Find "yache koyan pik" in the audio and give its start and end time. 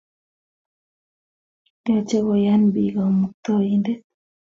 1.93-2.87